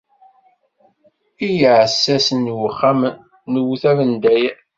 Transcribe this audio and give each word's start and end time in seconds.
I 1.45 1.47
yiɛessasen 1.59 2.41
n 2.49 2.53
uxxam 2.69 2.99
newwet 3.51 3.83
abendayer. 3.91 4.55